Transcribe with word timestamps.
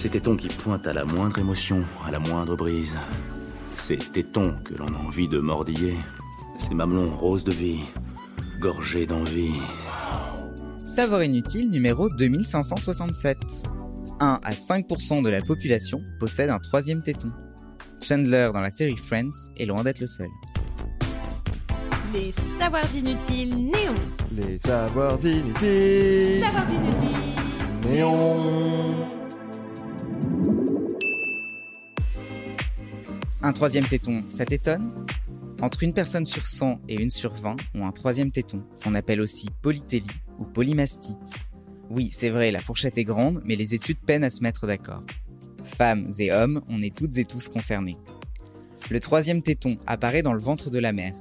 Ces 0.00 0.08
tétons 0.08 0.34
qui 0.34 0.48
pointent 0.48 0.86
à 0.86 0.94
la 0.94 1.04
moindre 1.04 1.38
émotion, 1.40 1.84
à 2.06 2.10
la 2.10 2.18
moindre 2.18 2.56
brise. 2.56 2.96
Ces 3.74 3.98
tétons 3.98 4.56
que 4.64 4.72
l'on 4.72 4.86
a 4.86 4.96
envie 4.96 5.28
de 5.28 5.40
mordiller. 5.40 5.94
Ces 6.56 6.72
mamelons 6.72 7.14
roses 7.14 7.44
de 7.44 7.52
vie, 7.52 7.80
gorgés 8.60 9.04
d'envie. 9.04 9.60
Savoir 10.86 11.22
inutile 11.22 11.68
numéro 11.68 12.08
2567. 12.08 13.36
1 14.20 14.40
à 14.42 14.52
5% 14.52 15.22
de 15.22 15.28
la 15.28 15.42
population 15.42 16.00
possède 16.18 16.48
un 16.48 16.60
troisième 16.60 17.02
téton. 17.02 17.30
Chandler 18.00 18.48
dans 18.54 18.62
la 18.62 18.70
série 18.70 18.96
Friends 18.96 19.50
est 19.58 19.66
loin 19.66 19.82
d'être 19.82 20.00
le 20.00 20.06
seul. 20.06 20.30
Les 22.14 22.32
savoirs 22.58 22.96
inutiles 22.96 23.66
néons. 23.66 23.94
Les 24.34 24.58
savoirs 24.58 25.22
inutiles. 25.26 26.42
Savoirs 26.42 26.72
inutiles. 26.72 27.36
Néon. 27.86 29.19
Un 33.42 33.54
troisième 33.54 33.86
téton, 33.86 34.22
ça 34.28 34.44
t'étonne? 34.44 34.92
Entre 35.62 35.82
une 35.82 35.94
personne 35.94 36.26
sur 36.26 36.46
100 36.46 36.78
et 36.88 37.00
une 37.00 37.08
sur 37.08 37.32
20 37.32 37.56
ont 37.74 37.86
un 37.86 37.92
troisième 37.92 38.30
téton, 38.30 38.62
qu'on 38.84 38.94
appelle 38.94 39.22
aussi 39.22 39.48
polytélie 39.62 40.06
ou 40.38 40.44
polymastie. 40.44 41.16
Oui, 41.88 42.10
c'est 42.12 42.28
vrai, 42.28 42.50
la 42.50 42.60
fourchette 42.60 42.98
est 42.98 43.04
grande, 43.04 43.40
mais 43.46 43.56
les 43.56 43.74
études 43.74 43.98
peinent 43.98 44.24
à 44.24 44.30
se 44.30 44.42
mettre 44.42 44.66
d'accord. 44.66 45.02
Femmes 45.64 46.10
et 46.18 46.30
hommes, 46.32 46.60
on 46.68 46.82
est 46.82 46.94
toutes 46.94 47.16
et 47.16 47.24
tous 47.24 47.48
concernés. 47.48 47.96
Le 48.90 49.00
troisième 49.00 49.40
téton 49.40 49.78
apparaît 49.86 50.22
dans 50.22 50.34
le 50.34 50.38
ventre 50.38 50.68
de 50.68 50.78
la 50.78 50.92
mère. 50.92 51.14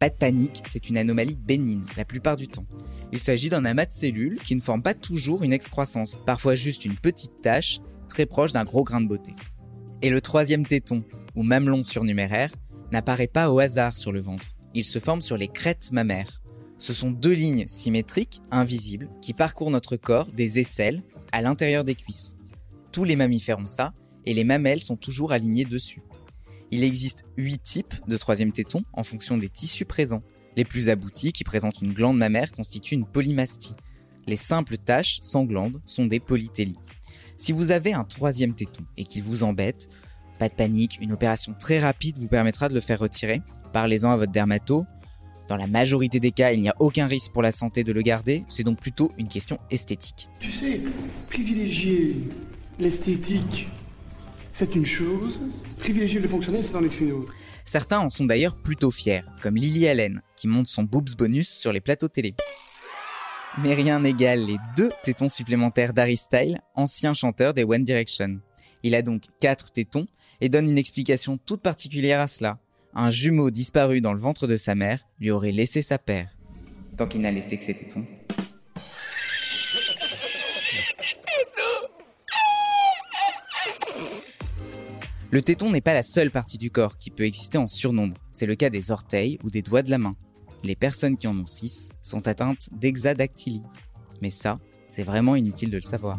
Pas 0.00 0.08
de 0.08 0.16
panique, 0.16 0.64
c'est 0.66 0.88
une 0.90 0.98
anomalie 0.98 1.36
bénigne 1.36 1.84
la 1.96 2.04
plupart 2.04 2.36
du 2.36 2.48
temps. 2.48 2.66
Il 3.12 3.20
s'agit 3.20 3.50
d'un 3.50 3.64
amas 3.64 3.86
de 3.86 3.92
cellules 3.92 4.40
qui 4.42 4.56
ne 4.56 4.60
forment 4.60 4.82
pas 4.82 4.94
toujours 4.94 5.44
une 5.44 5.52
excroissance, 5.52 6.16
parfois 6.26 6.56
juste 6.56 6.84
une 6.84 6.96
petite 6.96 7.40
tache 7.40 7.78
très 8.08 8.26
proche 8.26 8.52
d'un 8.52 8.64
gros 8.64 8.82
grain 8.82 9.00
de 9.00 9.06
beauté. 9.06 9.32
Et 10.02 10.10
le 10.10 10.20
troisième 10.20 10.66
téton, 10.66 11.04
ou 11.36 11.42
mamelon 11.42 11.82
surnuméraire, 11.82 12.52
n'apparaît 12.90 13.26
pas 13.26 13.50
au 13.50 13.58
hasard 13.58 13.96
sur 13.96 14.10
le 14.10 14.20
ventre. 14.20 14.56
Il 14.74 14.84
se 14.84 14.98
forme 14.98 15.22
sur 15.22 15.36
les 15.36 15.48
crêtes 15.48 15.92
mammaires. 15.92 16.42
Ce 16.78 16.92
sont 16.92 17.10
deux 17.10 17.32
lignes 17.32 17.66
symétriques, 17.66 18.42
invisibles, 18.50 19.08
qui 19.22 19.32
parcourent 19.32 19.70
notre 19.70 19.96
corps 19.96 20.26
des 20.32 20.58
aisselles 20.58 21.02
à 21.32 21.40
l'intérieur 21.40 21.84
des 21.84 21.94
cuisses. 21.94 22.36
Tous 22.92 23.04
les 23.04 23.16
mammifères 23.16 23.58
ont 23.58 23.66
ça, 23.66 23.94
et 24.24 24.34
les 24.34 24.44
mamelles 24.44 24.80
sont 24.80 24.96
toujours 24.96 25.32
alignées 25.32 25.64
dessus. 25.64 26.02
Il 26.70 26.82
existe 26.82 27.24
huit 27.36 27.62
types 27.62 27.94
de 28.08 28.16
troisième 28.16 28.52
téton 28.52 28.82
en 28.92 29.04
fonction 29.04 29.38
des 29.38 29.48
tissus 29.48 29.84
présents. 29.84 30.22
Les 30.56 30.64
plus 30.64 30.88
aboutis, 30.88 31.32
qui 31.32 31.44
présentent 31.44 31.80
une 31.80 31.92
glande 31.92 32.18
mammaire, 32.18 32.52
constituent 32.52 32.94
une 32.94 33.06
polymastie. 33.06 33.74
Les 34.26 34.36
simples 34.36 34.76
taches 34.76 35.18
sans 35.22 35.44
glande 35.44 35.80
sont 35.86 36.06
des 36.06 36.18
polytélies. 36.18 36.78
Si 37.36 37.52
vous 37.52 37.70
avez 37.70 37.92
un 37.92 38.04
troisième 38.04 38.54
téton 38.54 38.84
et 38.96 39.04
qu'il 39.04 39.22
vous 39.22 39.42
embête, 39.42 39.88
pas 40.38 40.48
de 40.48 40.54
panique, 40.54 40.98
une 41.00 41.12
opération 41.12 41.54
très 41.58 41.78
rapide 41.78 42.18
vous 42.18 42.28
permettra 42.28 42.68
de 42.68 42.74
le 42.74 42.80
faire 42.80 42.98
retirer. 42.98 43.42
Parlez-en 43.72 44.10
à 44.10 44.16
votre 44.16 44.32
dermato. 44.32 44.86
Dans 45.48 45.56
la 45.56 45.66
majorité 45.66 46.18
des 46.18 46.32
cas, 46.32 46.52
il 46.52 46.60
n'y 46.60 46.68
a 46.68 46.74
aucun 46.80 47.06
risque 47.06 47.32
pour 47.32 47.42
la 47.42 47.52
santé 47.52 47.84
de 47.84 47.92
le 47.92 48.02
garder, 48.02 48.44
c'est 48.48 48.64
donc 48.64 48.80
plutôt 48.80 49.12
une 49.16 49.28
question 49.28 49.58
esthétique. 49.70 50.28
Tu 50.40 50.50
sais, 50.50 50.80
privilégier 51.28 52.28
l'esthétique, 52.80 53.68
c'est 54.52 54.74
une 54.74 54.86
chose. 54.86 55.40
Privilégier 55.78 56.18
le 56.18 56.28
fonctionnel, 56.28 56.64
c'est 56.64 56.74
en 56.74 56.84
être 56.84 57.00
une 57.00 57.12
autre. 57.12 57.32
Certains 57.64 57.98
en 58.00 58.08
sont 58.08 58.24
d'ailleurs 58.24 58.56
plutôt 58.56 58.90
fiers, 58.90 59.22
comme 59.40 59.54
Lily 59.56 59.86
Allen, 59.86 60.22
qui 60.34 60.48
monte 60.48 60.66
son 60.66 60.82
boobs 60.82 61.14
bonus 61.16 61.48
sur 61.48 61.72
les 61.72 61.80
plateaux 61.80 62.08
télé. 62.08 62.34
Mais 63.58 63.74
rien 63.74 64.00
n'égale 64.00 64.44
les 64.44 64.56
deux 64.76 64.90
tétons 65.04 65.28
supplémentaires 65.28 65.92
d'Harry 65.92 66.16
Style, 66.16 66.60
ancien 66.74 67.14
chanteur 67.14 67.54
des 67.54 67.64
One 67.64 67.84
Direction. 67.84 68.40
Il 68.82 68.94
a 68.94 69.02
donc 69.02 69.22
quatre 69.40 69.72
tétons 69.72 70.06
et 70.40 70.48
donne 70.48 70.70
une 70.70 70.78
explication 70.78 71.38
toute 71.38 71.62
particulière 71.62 72.20
à 72.20 72.26
cela. 72.26 72.58
Un 72.94 73.10
jumeau 73.10 73.50
disparu 73.50 74.00
dans 74.00 74.12
le 74.12 74.20
ventre 74.20 74.46
de 74.46 74.56
sa 74.56 74.74
mère 74.74 75.06
lui 75.18 75.30
aurait 75.30 75.52
laissé 75.52 75.82
sa 75.82 75.98
paire. 75.98 76.36
Tant 76.96 77.06
qu'il 77.06 77.20
n'a 77.20 77.30
laissé 77.30 77.58
que 77.58 77.64
ses 77.64 77.74
tétons. 77.74 78.06
Le 85.30 85.42
téton 85.42 85.70
n'est 85.70 85.80
pas 85.80 85.92
la 85.92 86.02
seule 86.02 86.30
partie 86.30 86.56
du 86.56 86.70
corps 86.70 86.96
qui 86.96 87.10
peut 87.10 87.24
exister 87.24 87.58
en 87.58 87.68
surnombre. 87.68 88.16
C'est 88.32 88.46
le 88.46 88.54
cas 88.54 88.70
des 88.70 88.90
orteils 88.90 89.38
ou 89.42 89.50
des 89.50 89.60
doigts 89.60 89.82
de 89.82 89.90
la 89.90 89.98
main. 89.98 90.16
Les 90.62 90.76
personnes 90.76 91.16
qui 91.16 91.26
en 91.26 91.36
ont 91.36 91.46
6 91.46 91.90
sont 92.00 92.26
atteintes 92.28 92.70
d'hexadactylie. 92.72 93.62
Mais 94.22 94.30
ça, 94.30 94.58
c'est 94.88 95.04
vraiment 95.04 95.36
inutile 95.36 95.70
de 95.70 95.76
le 95.76 95.82
savoir. 95.82 96.18